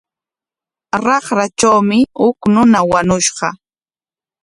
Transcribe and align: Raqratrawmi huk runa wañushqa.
Raqratrawmi 1.05 1.99
huk 2.21 2.39
runa 2.53 2.79
wañushqa. 2.89 3.47